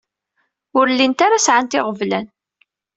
Ur 0.79 0.85
llint 0.93 1.19
ara 1.25 1.39
sɛant 1.45 1.77
iɣeblan. 1.79 2.25